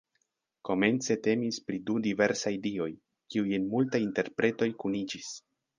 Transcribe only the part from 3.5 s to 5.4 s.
en multaj interpretoj kuniĝis.